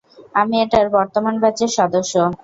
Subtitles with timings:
[0.35, 2.13] আমি এটার বর্তমান ব্যাচের সদস্য।